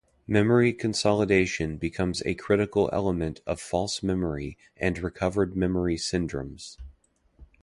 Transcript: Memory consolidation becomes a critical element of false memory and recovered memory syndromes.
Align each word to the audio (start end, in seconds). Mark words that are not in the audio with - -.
Memory 0.25 0.73
consolidation 0.73 1.77
becomes 1.77 2.23
a 2.25 2.33
critical 2.33 2.89
element 2.91 3.41
of 3.45 3.61
false 3.61 4.01
memory 4.01 4.57
and 4.75 4.97
recovered 4.97 5.55
memory 5.55 5.95
syndromes. 5.95 6.77